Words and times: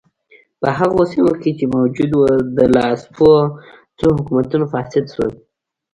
په 0.61 0.67
هغو 0.77 1.01
سیمو 1.11 1.33
کې 1.41 1.51
چې 1.57 1.65
موجود 1.75 2.11
و 2.15 2.21
د 2.57 2.59
لاسپوڅو 2.75 4.07
حکومتونو 4.17 4.65
فاسد 4.73 5.05
شول. 5.13 5.31